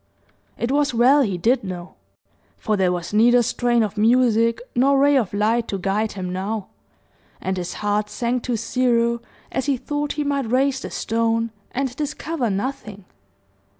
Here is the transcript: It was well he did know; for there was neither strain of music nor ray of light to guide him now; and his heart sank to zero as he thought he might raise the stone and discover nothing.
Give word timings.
It 0.57 0.71
was 0.71 0.95
well 0.95 1.21
he 1.21 1.37
did 1.37 1.63
know; 1.63 1.93
for 2.57 2.75
there 2.75 2.91
was 2.91 3.13
neither 3.13 3.43
strain 3.43 3.83
of 3.83 3.97
music 3.99 4.59
nor 4.75 4.97
ray 4.97 5.15
of 5.15 5.31
light 5.31 5.67
to 5.67 5.77
guide 5.77 6.13
him 6.13 6.33
now; 6.33 6.69
and 7.39 7.55
his 7.55 7.73
heart 7.85 8.09
sank 8.09 8.41
to 8.45 8.57
zero 8.57 9.21
as 9.51 9.67
he 9.67 9.77
thought 9.77 10.13
he 10.13 10.23
might 10.23 10.49
raise 10.49 10.79
the 10.79 10.89
stone 10.89 11.51
and 11.71 11.95
discover 11.97 12.49
nothing. 12.49 13.05